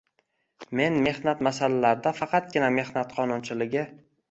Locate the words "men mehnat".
0.79-1.43